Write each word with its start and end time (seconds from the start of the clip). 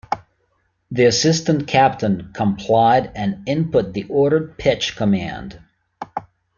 The 0.89 1.05
assistant 1.05 1.67
captain 1.67 2.31
complied 2.33 3.11
and 3.13 3.47
input 3.47 3.93
the 3.93 4.05
ordered 4.09 4.57
pitch 4.57 4.95
command. 4.95 5.61